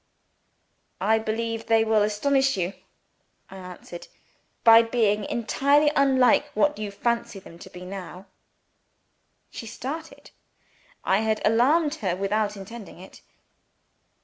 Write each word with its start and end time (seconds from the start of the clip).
"I 0.99 1.19
believe 1.19 1.67
they 1.67 1.83
will 1.85 2.01
astonish 2.01 2.57
you," 2.57 2.73
I 3.51 3.57
answered, 3.57 4.07
"by 4.63 4.81
being 4.81 5.25
entirely 5.25 5.91
unlike 5.95 6.49
what 6.55 6.79
you 6.79 6.89
fancy 6.89 7.37
them 7.37 7.59
to 7.59 7.69
be 7.69 7.85
now." 7.85 8.25
She 9.51 9.67
started. 9.67 10.31
I 11.03 11.19
had 11.19 11.39
alarmed 11.45 11.93
her 12.01 12.15
without 12.15 12.57
intending 12.57 12.97
it. 12.97 13.21